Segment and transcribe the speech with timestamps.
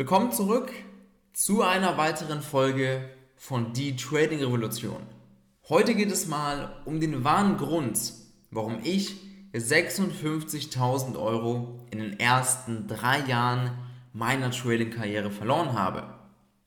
[0.00, 0.72] Willkommen zurück
[1.34, 3.06] zu einer weiteren Folge
[3.36, 5.02] von Die Trading Revolution.
[5.68, 8.14] Heute geht es mal um den wahren Grund,
[8.50, 9.16] warum ich
[9.52, 13.72] 56.000 Euro in den ersten drei Jahren
[14.14, 16.04] meiner Trading-Karriere verloren habe.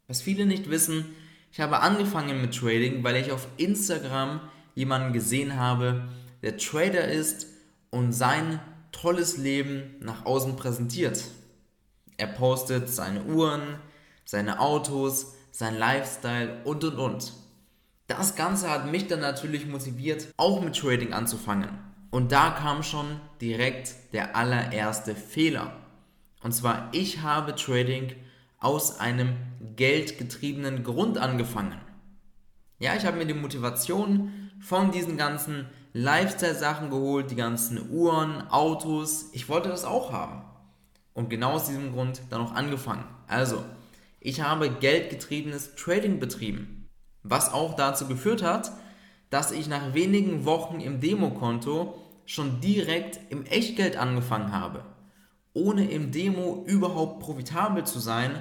[0.07, 1.03] Was viele nicht wissen,
[1.51, 4.41] ich habe angefangen mit Trading, weil ich auf Instagram
[4.75, 6.07] jemanden gesehen habe,
[6.43, 7.47] der Trader ist
[7.89, 8.59] und sein
[8.91, 11.23] tolles Leben nach außen präsentiert.
[12.17, 13.61] Er postet seine Uhren,
[14.25, 17.33] seine Autos, sein Lifestyle und und und.
[18.07, 21.69] Das Ganze hat mich dann natürlich motiviert, auch mit Trading anzufangen.
[22.11, 25.75] Und da kam schon direkt der allererste Fehler.
[26.43, 28.15] Und zwar, ich habe Trading
[28.59, 29.35] aus einem
[29.75, 31.79] geldgetriebenen Grund angefangen.
[32.79, 39.29] Ja, ich habe mir die Motivation von diesen ganzen Lifestyle-Sachen geholt, die ganzen Uhren, Autos.
[39.31, 40.42] Ich wollte das auch haben.
[41.13, 43.05] Und genau aus diesem Grund dann auch angefangen.
[43.27, 43.63] Also,
[44.19, 46.89] ich habe geldgetriebenes Trading betrieben.
[47.23, 48.71] Was auch dazu geführt hat,
[49.29, 54.85] dass ich nach wenigen Wochen im Demokonto schon direkt im Echtgeld angefangen habe.
[55.53, 58.31] Ohne im Demo überhaupt profitabel zu sein,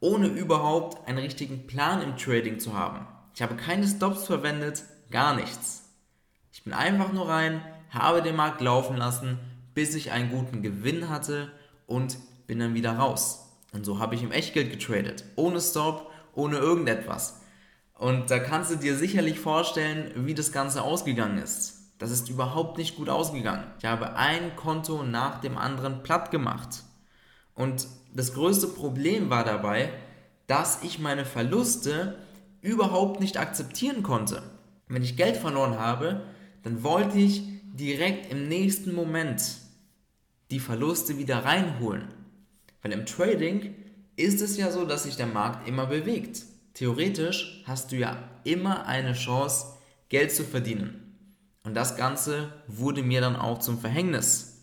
[0.00, 3.06] ohne überhaupt einen richtigen Plan im Trading zu haben.
[3.34, 5.88] Ich habe keine Stops verwendet, gar nichts.
[6.52, 9.38] Ich bin einfach nur rein, habe den Markt laufen lassen,
[9.74, 11.50] bis ich einen guten Gewinn hatte
[11.92, 13.50] und bin dann wieder raus.
[13.72, 15.24] Und so habe ich im Echtgeld getradet.
[15.36, 17.40] Ohne Stop, ohne irgendetwas.
[17.98, 21.92] Und da kannst du dir sicherlich vorstellen, wie das Ganze ausgegangen ist.
[21.98, 23.64] Das ist überhaupt nicht gut ausgegangen.
[23.78, 26.82] Ich habe ein Konto nach dem anderen platt gemacht.
[27.54, 29.92] Und das größte Problem war dabei,
[30.46, 32.16] dass ich meine Verluste
[32.62, 34.42] überhaupt nicht akzeptieren konnte.
[34.88, 36.22] Wenn ich Geld verloren habe,
[36.62, 37.42] dann wollte ich
[37.74, 39.61] direkt im nächsten Moment
[40.52, 42.08] die Verluste wieder reinholen.
[42.82, 43.74] Weil im Trading
[44.16, 46.42] ist es ja so, dass sich der Markt immer bewegt.
[46.74, 49.78] Theoretisch hast du ja immer eine Chance,
[50.10, 51.16] Geld zu verdienen.
[51.64, 54.62] Und das Ganze wurde mir dann auch zum Verhängnis.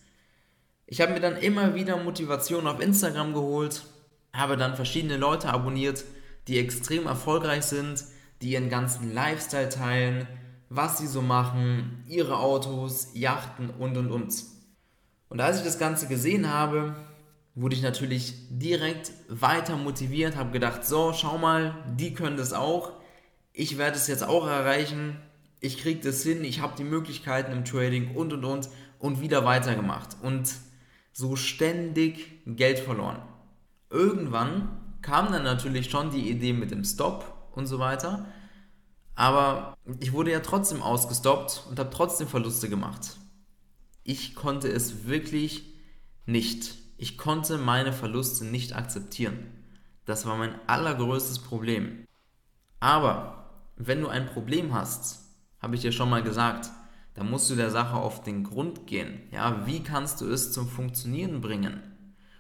[0.86, 3.84] Ich habe mir dann immer wieder Motivation auf Instagram geholt,
[4.31, 6.03] habe dann verschiedene Leute abonniert,
[6.47, 8.03] die extrem erfolgreich sind,
[8.41, 10.28] die ihren ganzen Lifestyle teilen,
[10.69, 14.59] was sie so machen, ihre Autos, Yachten und und und.
[15.29, 16.95] Und als ich das Ganze gesehen habe,
[17.53, 22.94] wurde ich natürlich direkt weiter motiviert, habe gedacht, so, schau mal, die können das auch.
[23.53, 25.17] Ich werde es jetzt auch erreichen.
[25.59, 29.45] Ich kriege das hin, ich habe die Möglichkeiten im Trading und und und und wieder
[29.45, 30.50] weitergemacht und
[31.12, 33.22] so ständig Geld verloren.
[33.90, 38.25] Irgendwann kam dann natürlich schon die Idee mit dem Stop und so weiter,
[39.16, 43.17] aber ich wurde ja trotzdem ausgestoppt und habe trotzdem Verluste gemacht
[44.09, 45.66] ich konnte es wirklich
[46.25, 46.74] nicht.
[46.97, 49.38] Ich konnte meine Verluste nicht akzeptieren.
[50.06, 52.08] Das war mein allergrößtes Problem.
[52.80, 55.20] Aber wenn du ein Problem hast,
[55.59, 56.72] habe ich dir schon mal gesagt,
[57.14, 59.22] dann musst du der Sache auf den Grund gehen.
[59.30, 61.80] Ja, wie kannst du es zum Funktionieren bringen?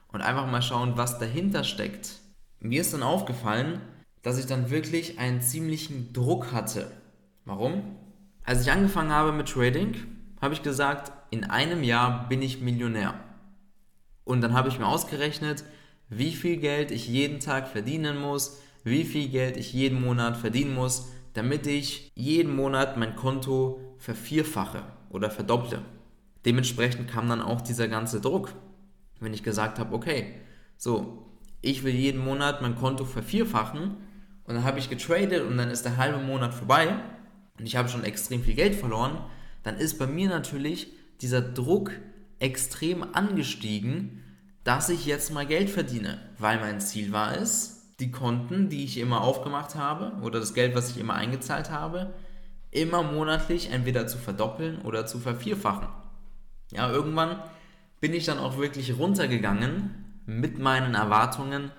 [0.07, 2.13] Und einfach mal schauen, was dahinter steckt.
[2.59, 3.79] Mir ist dann aufgefallen,
[4.23, 6.89] dass ich dann wirklich einen ziemlichen Druck hatte.
[7.45, 7.95] Warum?
[8.43, 13.13] Als ich angefangen habe mit Trading, habe ich gesagt, in einem Jahr bin ich Millionär.
[14.23, 15.63] Und dann habe ich mir ausgerechnet,
[16.09, 20.73] wie viel Geld ich jeden Tag verdienen muss, wie viel Geld ich jeden Monat verdienen
[20.73, 25.81] muss, damit ich jeden Monat mein Konto vervierfache oder verdopple.
[26.45, 28.53] Dementsprechend kam dann auch dieser ganze Druck.
[29.19, 30.35] Wenn ich gesagt habe, okay,
[30.77, 31.25] so,
[31.61, 33.97] ich will jeden Monat mein Konto vervierfachen
[34.45, 36.95] und dann habe ich getradet und dann ist der halbe Monat vorbei
[37.59, 39.17] und ich habe schon extrem viel Geld verloren,
[39.63, 40.87] dann ist bei mir natürlich
[41.21, 41.91] dieser Druck
[42.39, 44.23] extrem angestiegen,
[44.63, 48.97] dass ich jetzt mal Geld verdiene, weil mein Ziel war es, die Konten, die ich
[48.97, 52.13] immer aufgemacht habe oder das Geld, was ich immer eingezahlt habe,
[52.71, 55.89] immer monatlich entweder zu verdoppeln oder zu vervierfachen.
[56.71, 57.41] Ja, irgendwann
[57.99, 61.71] bin ich dann auch wirklich runtergegangen mit meinen Erwartungen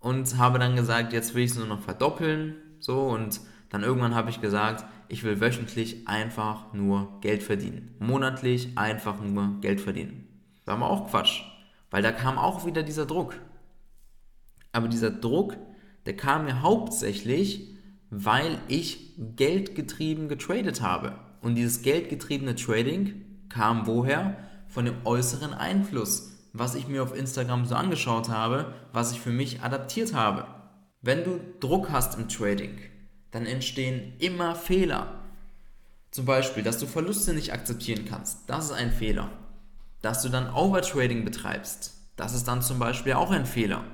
[0.00, 3.40] und habe dann gesagt, jetzt will ich es nur noch verdoppeln, so und
[3.72, 7.94] dann irgendwann habe ich gesagt, ich will wöchentlich einfach nur Geld verdienen.
[8.00, 10.28] Monatlich einfach nur Geld verdienen.
[10.58, 11.42] Das war aber auch Quatsch,
[11.90, 13.34] weil da kam auch wieder dieser Druck.
[14.72, 15.56] Aber dieser Druck,
[16.04, 17.70] der kam mir hauptsächlich,
[18.10, 21.14] weil ich geldgetrieben getradet habe.
[21.40, 24.36] Und dieses geldgetriebene Trading kam woher?
[24.68, 29.32] Von dem äußeren Einfluss, was ich mir auf Instagram so angeschaut habe, was ich für
[29.32, 30.46] mich adaptiert habe.
[31.00, 32.78] Wenn du Druck hast im Trading,
[33.32, 35.18] dann entstehen immer Fehler.
[36.12, 38.48] Zum Beispiel, dass du Verluste nicht akzeptieren kannst.
[38.48, 39.30] Das ist ein Fehler.
[40.02, 41.94] Dass du dann Overtrading betreibst.
[42.16, 43.84] Das ist dann zum Beispiel auch ein Fehler.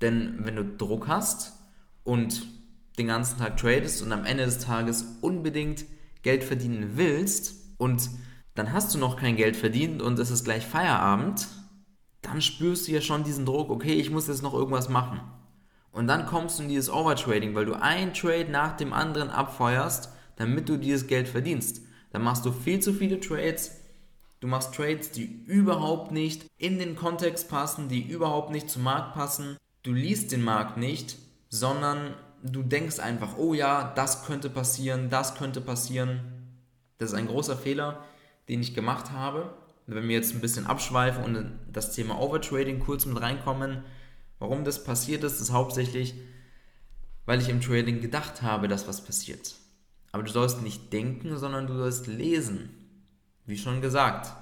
[0.00, 1.52] Denn wenn du Druck hast
[2.04, 2.46] und
[2.96, 5.84] den ganzen Tag tradest und am Ende des Tages unbedingt
[6.22, 8.08] Geld verdienen willst und
[8.54, 11.48] dann hast du noch kein Geld verdient und es ist gleich Feierabend,
[12.22, 15.20] dann spürst du ja schon diesen Druck, okay, ich muss jetzt noch irgendwas machen.
[15.92, 20.10] Und dann kommst du in dieses Overtrading, weil du ein Trade nach dem anderen abfeuerst,
[20.36, 21.82] damit du dieses Geld verdienst.
[22.12, 23.76] Dann machst du viel zu viele Trades.
[24.40, 29.14] Du machst Trades, die überhaupt nicht in den Kontext passen, die überhaupt nicht zum Markt
[29.14, 29.56] passen.
[29.82, 31.16] Du liest den Markt nicht,
[31.48, 36.20] sondern du denkst einfach, oh ja, das könnte passieren, das könnte passieren.
[36.98, 38.04] Das ist ein großer Fehler,
[38.48, 39.54] den ich gemacht habe.
[39.86, 43.82] Wenn wir jetzt ein bisschen abschweifen und das Thema Overtrading kurz mit reinkommen,
[44.40, 46.14] Warum das passiert ist, ist hauptsächlich,
[47.26, 49.54] weil ich im Trading gedacht habe, dass was passiert.
[50.10, 52.70] Aber du sollst nicht denken, sondern du sollst lesen.
[53.46, 54.32] Wie schon gesagt,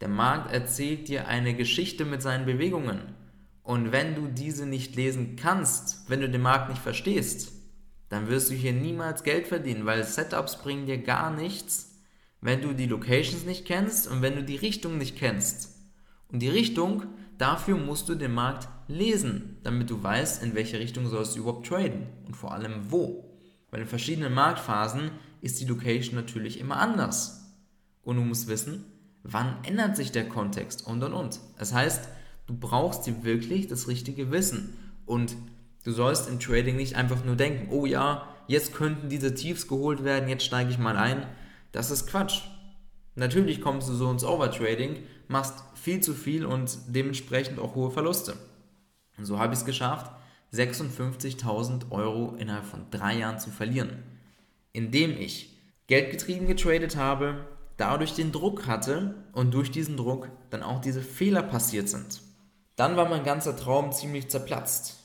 [0.00, 3.14] der Markt erzählt dir eine Geschichte mit seinen Bewegungen.
[3.62, 7.52] Und wenn du diese nicht lesen kannst, wenn du den Markt nicht verstehst,
[8.08, 12.00] dann wirst du hier niemals Geld verdienen, weil Setups bringen dir gar nichts,
[12.40, 15.70] wenn du die Locations nicht kennst und wenn du die Richtung nicht kennst.
[16.28, 17.04] Und die Richtung,
[17.42, 21.66] dafür musst du den Markt lesen, damit du weißt, in welche Richtung sollst du überhaupt
[21.66, 23.36] traden und vor allem wo.
[23.70, 25.10] Weil in verschiedenen Marktphasen
[25.40, 27.52] ist die Location natürlich immer anders.
[28.02, 28.84] Und du musst wissen,
[29.24, 31.40] wann ändert sich der Kontext und und und.
[31.58, 32.08] Das heißt,
[32.46, 35.34] du brauchst dir wirklich das richtige Wissen und
[35.84, 40.04] du sollst im Trading nicht einfach nur denken, oh ja, jetzt könnten diese Tiefs geholt
[40.04, 41.26] werden, jetzt steige ich mal ein.
[41.72, 42.42] Das ist Quatsch.
[43.14, 48.34] Natürlich kommst du so ins Overtrading, machst viel zu viel und dementsprechend auch hohe Verluste.
[49.18, 50.10] Und so habe ich es geschafft,
[50.52, 54.02] 56.000 Euro innerhalb von drei Jahren zu verlieren,
[54.72, 60.80] indem ich geldgetrieben getradet habe, dadurch den Druck hatte und durch diesen Druck dann auch
[60.80, 62.20] diese Fehler passiert sind.
[62.76, 64.98] Dann war mein ganzer Traum ziemlich zerplatzt.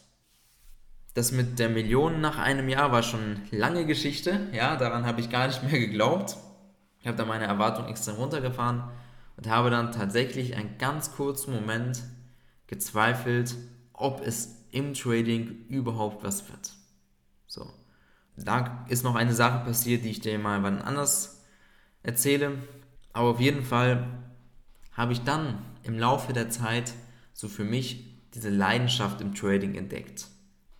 [1.13, 5.29] Das mit der Million nach einem Jahr war schon lange Geschichte, ja, daran habe ich
[5.29, 6.37] gar nicht mehr geglaubt.
[7.07, 8.83] Ich habe da meine Erwartung extrem runtergefahren
[9.37, 12.03] und habe dann tatsächlich einen ganz kurzen Moment
[12.67, 13.55] gezweifelt,
[13.93, 16.73] ob es im Trading überhaupt was wird.
[17.45, 17.65] So.
[18.35, 21.45] Da ist noch eine Sache passiert, die ich dir mal wann anders
[22.03, 22.57] erzähle.
[23.13, 24.05] Aber auf jeden Fall
[24.91, 26.91] habe ich dann im Laufe der Zeit
[27.31, 30.27] so für mich diese Leidenschaft im Trading entdeckt.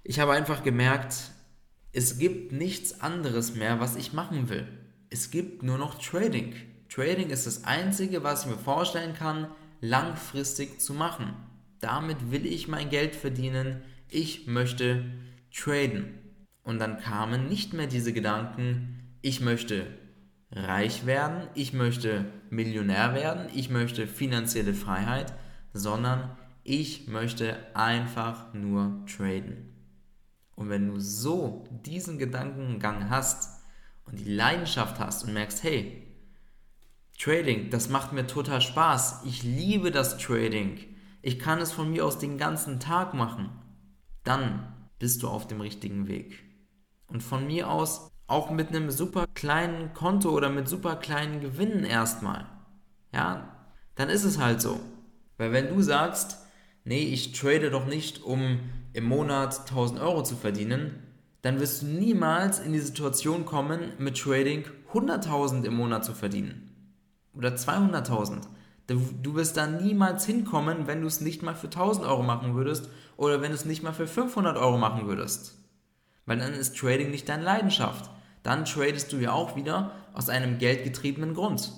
[0.04, 1.32] Ich habe einfach gemerkt,
[1.94, 4.68] es gibt nichts anderes mehr, was ich machen will.
[5.10, 6.54] Es gibt nur noch Trading.
[6.90, 9.48] Trading ist das Einzige, was ich mir vorstellen kann,
[9.82, 11.34] langfristig zu machen.
[11.80, 13.84] Damit will ich mein Geld verdienen.
[14.10, 15.06] Ich möchte
[15.54, 16.20] traden.
[16.64, 19.88] Und dann kamen nicht mehr diese Gedanken, ich möchte
[20.52, 25.34] reich werden, ich möchte Millionär werden, ich möchte finanzielle Freiheit,
[25.74, 29.74] sondern ich möchte einfach nur traden.
[30.56, 33.57] Und wenn du so diesen Gedankengang hast
[34.08, 36.04] und die Leidenschaft hast und merkst, hey,
[37.20, 40.78] Trading, das macht mir total Spaß, ich liebe das Trading,
[41.22, 43.50] ich kann es von mir aus den ganzen Tag machen,
[44.24, 46.44] dann bist du auf dem richtigen Weg.
[47.08, 51.86] Und von mir aus auch mit einem super kleinen Konto oder mit super kleinen Gewinnen
[51.86, 52.46] erstmal.
[53.14, 54.80] Ja, dann ist es halt so.
[55.38, 56.46] Weil wenn du sagst,
[56.84, 58.60] nee, ich trade doch nicht, um
[58.94, 61.07] im Monat 1000 Euro zu verdienen,
[61.42, 66.72] dann wirst du niemals in die Situation kommen, mit Trading 100.000 im Monat zu verdienen.
[67.34, 68.42] Oder 200.000.
[68.88, 72.90] Du wirst da niemals hinkommen, wenn du es nicht mal für 1000 Euro machen würdest
[73.18, 75.58] oder wenn du es nicht mal für 500 Euro machen würdest.
[76.26, 78.10] Weil dann ist Trading nicht deine Leidenschaft.
[78.44, 81.74] Dann tradest du ja auch wieder aus einem geldgetriebenen Grund.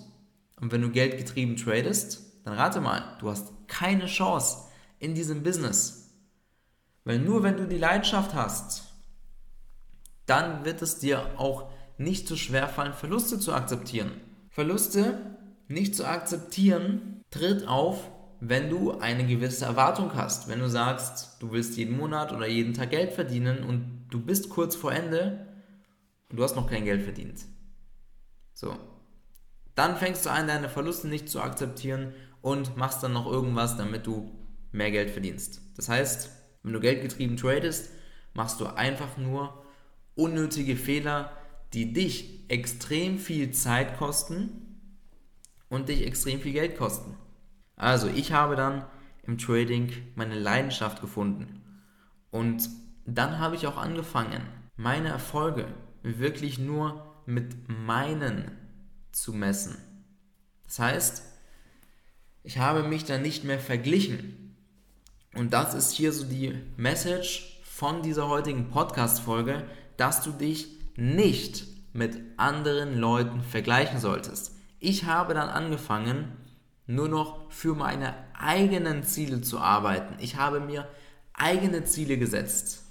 [0.62, 6.12] Und wenn du geldgetrieben tradest, dann rate mal, du hast keine Chance in diesem Business.
[7.06, 8.88] Weil nur wenn du die Leidenschaft hast,
[10.30, 14.12] dann wird es dir auch nicht so schwer fallen, Verluste zu akzeptieren.
[14.50, 18.10] Verluste nicht zu akzeptieren tritt auf,
[18.40, 20.48] wenn du eine gewisse Erwartung hast.
[20.48, 24.50] Wenn du sagst, du willst jeden Monat oder jeden Tag Geld verdienen und du bist
[24.50, 25.48] kurz vor Ende
[26.30, 27.46] und du hast noch kein Geld verdient.
[28.54, 28.76] So.
[29.76, 34.08] Dann fängst du an, deine Verluste nicht zu akzeptieren und machst dann noch irgendwas, damit
[34.08, 34.32] du
[34.72, 35.62] mehr Geld verdienst.
[35.76, 36.30] Das heißt,
[36.64, 37.92] wenn du geldgetrieben tradest,
[38.34, 39.66] machst du einfach nur
[40.20, 41.32] unnötige Fehler,
[41.74, 44.82] die dich extrem viel Zeit kosten
[45.70, 47.16] und dich extrem viel Geld kosten.
[47.76, 48.86] Also ich habe dann
[49.24, 51.62] im Trading meine Leidenschaft gefunden
[52.32, 52.70] und
[53.06, 54.42] dann habe ich auch angefangen,
[54.76, 55.68] meine Erfolge
[56.04, 58.52] wirklich nur mit meinen
[59.12, 59.78] zu messen.
[60.66, 61.24] Das heißt,
[62.44, 64.56] ich habe mich dann nicht mehr verglichen
[65.36, 69.64] Und das ist hier so die Message von dieser heutigen Podcast-Folge,
[70.00, 74.56] dass du dich nicht mit anderen Leuten vergleichen solltest.
[74.79, 76.32] Ich habe dann angefangen,
[76.86, 80.15] nur noch für meine eigenen Ziele zu arbeiten.
[80.20, 80.88] Ich habe mir
[81.34, 82.84] eigene Ziele gesetzt.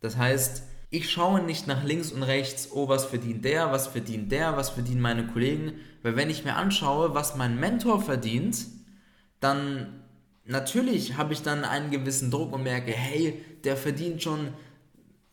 [0.00, 4.30] Das heißt, ich schaue nicht nach links und rechts, oh, was verdient der, was verdient
[4.30, 8.66] der, was verdienen meine Kollegen, weil wenn ich mir anschaue, was mein Mentor verdient,
[9.40, 10.02] dann
[10.44, 14.48] natürlich habe ich dann einen gewissen Druck und merke, hey, der verdient schon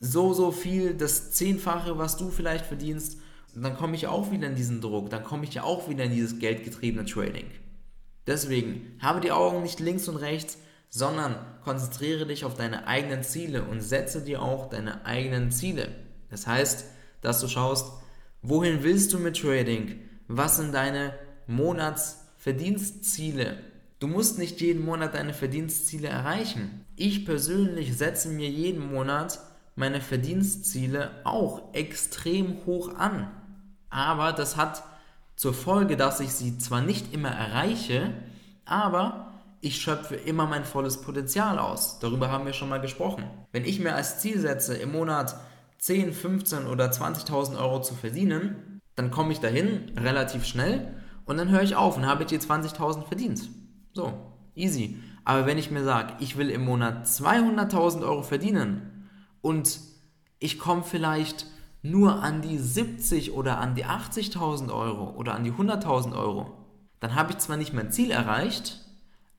[0.00, 3.18] so, so viel, das Zehnfache, was du vielleicht verdienst.
[3.54, 6.04] Und dann komme ich auch wieder in diesen Druck, dann komme ich ja auch wieder
[6.04, 7.46] in dieses geldgetriebene Trading.
[8.26, 13.64] Deswegen habe die Augen nicht links und rechts, sondern konzentriere dich auf deine eigenen Ziele
[13.64, 15.88] und setze dir auch deine eigenen Ziele.
[16.30, 16.84] Das heißt,
[17.20, 17.92] dass du schaust,
[18.42, 20.00] wohin willst du mit Trading?
[20.28, 21.12] Was sind deine
[21.46, 23.58] Monatsverdienstziele?
[23.98, 26.84] Du musst nicht jeden Monat deine Verdienstziele erreichen.
[26.96, 29.40] Ich persönlich setze mir jeden Monat
[29.74, 33.30] meine Verdienstziele auch extrem hoch an.
[33.88, 34.82] Aber das hat
[35.36, 38.12] zur Folge, dass ich sie zwar nicht immer erreiche,
[38.64, 41.98] aber ich schöpfe immer mein volles Potenzial aus.
[41.98, 43.24] Darüber haben wir schon mal gesprochen.
[43.52, 45.36] Wenn ich mir als Ziel setze, im Monat
[45.78, 51.48] 10, 15 oder 20.000 Euro zu verdienen, dann komme ich dahin relativ schnell und dann
[51.48, 53.48] höre ich auf und habe die 20.000 verdient.
[53.92, 54.12] So,
[54.54, 54.98] easy.
[55.24, 58.99] Aber wenn ich mir sage, ich will im Monat 200.000 Euro verdienen
[59.42, 59.80] und
[60.38, 61.46] ich komme vielleicht
[61.82, 66.52] nur an die 70 oder an die 80.000 Euro oder an die 100.000 Euro,
[67.00, 68.80] dann habe ich zwar nicht mein Ziel erreicht,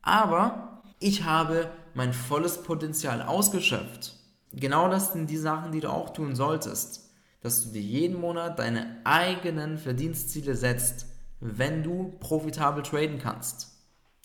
[0.01, 4.15] aber ich habe mein volles Potenzial ausgeschöpft.
[4.53, 8.59] Genau das sind die Sachen, die du auch tun solltest, dass du dir jeden Monat
[8.59, 11.07] deine eigenen Verdienstziele setzt,
[11.39, 13.71] wenn du profitabel traden kannst.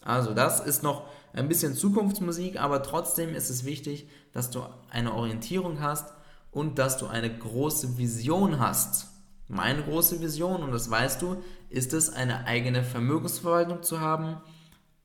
[0.02, 5.14] Also das ist noch ein bisschen Zukunftsmusik, aber trotzdem ist es wichtig, dass du eine
[5.14, 6.12] Orientierung hast
[6.50, 9.09] und dass du eine große Vision hast.
[9.49, 11.37] Meine große Vision, und das weißt du,
[11.69, 14.40] ist es, eine eigene Vermögensverwaltung zu haben,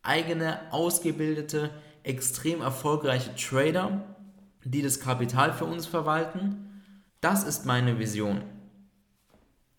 [0.02, 1.70] eigene ausgebildete,
[2.04, 4.16] extrem erfolgreiche Trader,
[4.64, 6.84] die das Kapital für uns verwalten.
[7.20, 8.42] Das ist meine Vision.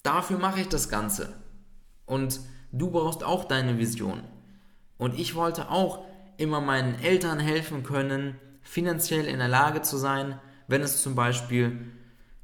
[0.03, 1.33] Dafür mache ich das Ganze.
[2.05, 2.41] Und
[2.73, 4.23] du brauchst auch deine Vision.
[4.99, 6.05] Und ich wollte auch
[6.37, 11.93] immer meinen Eltern helfen können, finanziell in der Lage zu sein, wenn es zum Beispiel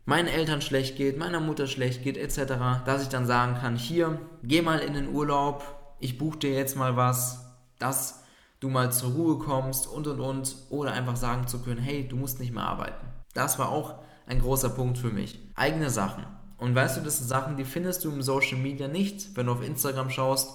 [0.04, 4.20] meinen Eltern schlecht geht, meiner Mutter schlecht geht, etc., dass ich dann sagen kann, hier,
[4.42, 5.62] geh mal in den Urlaub,
[6.00, 7.44] ich buche dir jetzt mal was,
[7.78, 8.24] dass
[8.60, 12.16] du mal zur Ruhe kommst und und und, oder einfach sagen zu können, hey, du
[12.16, 13.06] musst nicht mehr arbeiten.
[13.34, 15.38] Das war auch ein großer Punkt für mich.
[15.54, 16.24] Eigene Sachen.
[16.56, 19.36] Und weißt du, das sind Sachen, die findest du im Social Media nicht.
[19.36, 20.50] Wenn du auf Instagram schaust,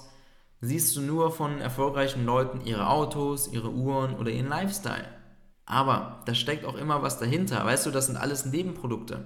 [0.63, 5.05] siehst du nur von erfolgreichen Leuten ihre Autos, ihre Uhren oder ihren Lifestyle.
[5.65, 7.65] Aber da steckt auch immer was dahinter.
[7.65, 9.25] Weißt du, das sind alles Nebenprodukte.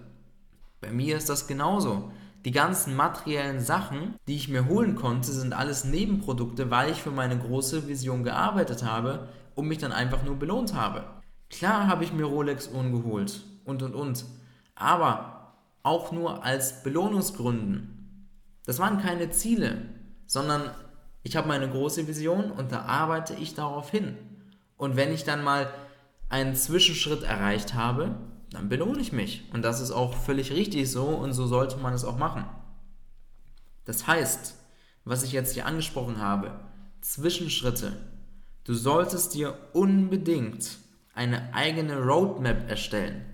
[0.82, 2.12] Bei mir ist das genauso.
[2.44, 7.12] Die ganzen materiellen Sachen, die ich mir holen konnte, sind alles Nebenprodukte, weil ich für
[7.12, 11.03] meine große Vision gearbeitet habe und mich dann einfach nur belohnt habe.
[11.51, 14.25] Klar habe ich mir Rolex-Uhren geholt und und und.
[14.74, 15.53] Aber
[15.84, 18.27] auch nur als Belohnungsgründen.
[18.65, 19.77] Das waren keine Ziele,
[20.25, 20.72] sondern
[21.27, 24.17] ich habe meine große Vision und da arbeite ich darauf hin.
[24.77, 25.69] Und wenn ich dann mal
[26.29, 28.15] einen Zwischenschritt erreicht habe,
[28.50, 29.43] dann belohne ich mich.
[29.51, 32.46] Und das ist auch völlig richtig so und so sollte man es auch machen.
[33.84, 34.55] Das heißt,
[35.03, 36.62] was ich jetzt hier angesprochen habe,
[37.01, 37.91] Zwischenschritte.
[38.63, 40.77] Du solltest dir unbedingt
[41.13, 43.25] eine eigene Roadmap erstellen.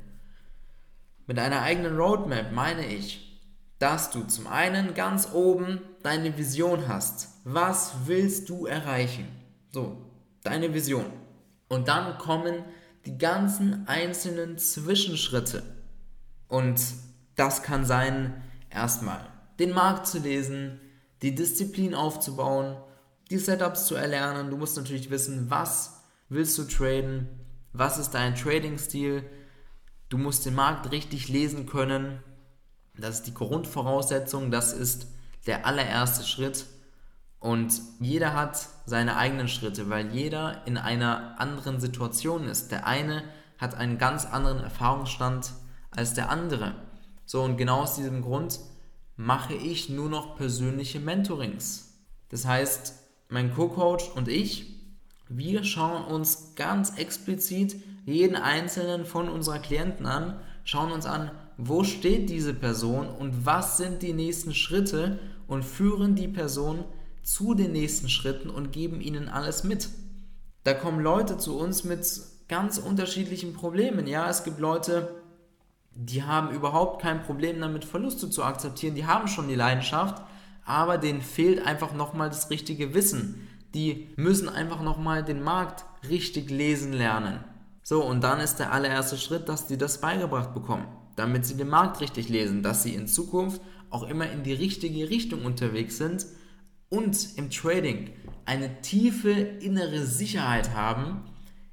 [1.28, 3.33] Mit einer eigenen Roadmap meine ich,
[3.80, 7.30] dass du zum einen ganz oben deine Vision hast.
[7.44, 9.28] Was willst du erreichen?
[9.72, 9.98] So,
[10.44, 11.06] deine Vision.
[11.68, 12.64] Und dann kommen
[13.06, 15.64] die ganzen einzelnen Zwischenschritte.
[16.48, 16.80] Und
[17.36, 19.28] das kann sein, erstmal
[19.60, 20.80] den Markt zu lesen,
[21.22, 22.78] die Disziplin aufzubauen,
[23.30, 24.50] die Setups zu erlernen.
[24.50, 27.28] Du musst natürlich wissen, was willst du traden,
[27.72, 29.24] was ist dein Trading-Stil.
[30.10, 32.20] Du musst den Markt richtig lesen können.
[32.98, 35.08] Das ist die Grundvoraussetzung, das ist
[35.48, 36.66] der allererste Schritt.
[37.40, 42.72] Und jeder hat seine eigenen Schritte, weil jeder in einer anderen Situation ist.
[42.72, 43.24] Der eine
[43.58, 45.52] hat einen ganz anderen Erfahrungsstand
[45.92, 46.76] als der andere.
[47.26, 48.60] So, und genau aus diesem Grund
[49.16, 51.94] mache ich nur noch persönliche Mentorings.
[52.30, 52.94] Das heißt,
[53.30, 54.80] mein Co-Coach und ich,
[55.30, 61.84] wir schauen uns ganz explizit jeden einzelnen von unserer Klienten an, schauen uns an, wo
[61.84, 66.84] steht diese Person und was sind die nächsten Schritte und führen die Person
[67.22, 69.90] zu den nächsten Schritten und geben ihnen alles mit.
[70.64, 72.06] Da kommen Leute zu uns mit
[72.48, 74.08] ganz unterschiedlichen Problemen.
[74.08, 75.16] Ja, es gibt Leute,
[75.96, 78.96] die haben überhaupt kein Problem damit, Verluste zu akzeptieren.
[78.96, 80.24] Die haben schon die Leidenschaft,
[80.66, 83.48] aber denen fehlt einfach nochmal das richtige Wissen.
[83.74, 87.44] Die müssen einfach nochmal den Markt richtig lesen lernen.
[87.84, 91.70] So, und dann ist der allererste Schritt, dass die das beigebracht bekommen, damit sie den
[91.70, 96.26] Markt richtig lesen, dass sie in Zukunft auch immer in die richtige Richtung unterwegs sind
[96.90, 98.12] und im Trading
[98.46, 101.26] eine tiefe innere Sicherheit haben,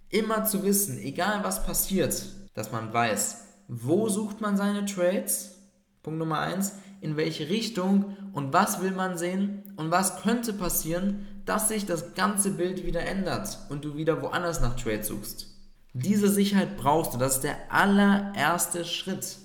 [0.08, 5.56] immer zu wissen, egal was passiert, dass man weiß, wo sucht man seine Trades?
[6.02, 11.26] Punkt Nummer eins, in welche Richtung und was will man sehen und was könnte passieren,
[11.44, 15.49] dass sich das ganze Bild wieder ändert und du wieder woanders nach Trades suchst.
[15.92, 19.38] Diese Sicherheit brauchst du, das ist der allererste Schritt.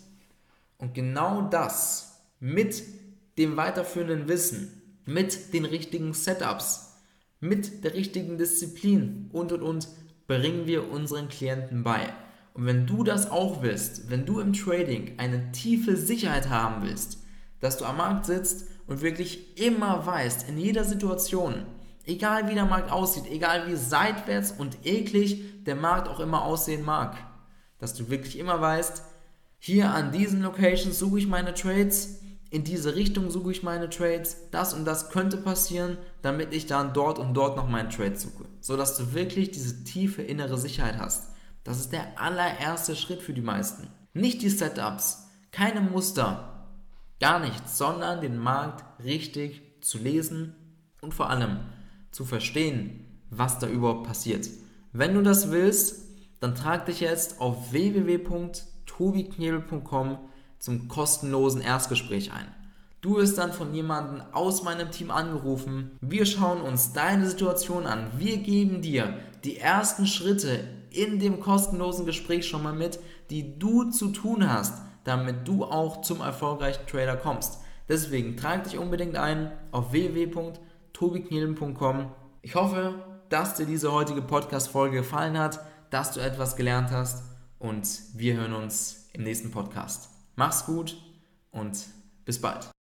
[0.78, 2.84] Und genau das mit
[3.38, 6.98] dem weiterführenden Wissen, mit den richtigen Setups,
[7.40, 9.88] mit der richtigen Disziplin und und und
[10.28, 12.14] bringen wir unseren Klienten bei.
[12.54, 17.20] Und wenn du das auch willst, wenn du im Trading eine tiefe Sicherheit haben willst,
[17.60, 21.66] dass du am Markt sitzt und wirklich immer weißt, in jeder Situation,
[22.06, 26.84] egal wie der Markt aussieht, egal wie seitwärts und eklig der Markt auch immer aussehen
[26.84, 27.18] mag,
[27.80, 29.04] dass du wirklich immer weißt,
[29.60, 32.22] hier an diesen Locations suche ich meine Trades,
[32.52, 36.94] in diese Richtung suche ich meine Trades, das und das könnte passieren, damit ich dann
[36.94, 38.46] dort und dort noch meinen Trade suche.
[38.62, 41.32] So dass du wirklich diese tiefe innere Sicherheit hast.
[41.64, 43.88] Das ist der allererste Schritt für die meisten.
[44.14, 46.70] Nicht die Setups, keine Muster,
[47.20, 50.56] gar nichts, sondern den Markt richtig zu lesen
[51.02, 51.60] und vor allem
[52.16, 54.48] zu verstehen, was da überhaupt passiert.
[54.94, 56.06] Wenn du das willst,
[56.40, 60.20] dann trag dich jetzt auf www.tobiknebel.com
[60.58, 62.48] zum kostenlosen Erstgespräch ein.
[63.02, 65.92] Du wirst dann von jemandem aus meinem Team angerufen.
[66.00, 68.08] Wir schauen uns deine Situation an.
[68.18, 72.98] Wir geben dir die ersten Schritte in dem kostenlosen Gespräch schon mal mit,
[73.30, 77.60] die du zu tun hast, damit du auch zum erfolgreichen Trader kommst.
[77.90, 79.92] Deswegen trag dich unbedingt ein auf
[81.00, 82.12] www.tobiknielen.com.
[82.42, 82.96] Ich hoffe,
[83.30, 87.24] dass dir diese heutige Podcast-Folge gefallen hat, dass du etwas gelernt hast
[87.60, 90.10] und wir hören uns im nächsten Podcast.
[90.36, 90.98] Mach's gut
[91.52, 91.86] und
[92.26, 92.75] bis bald.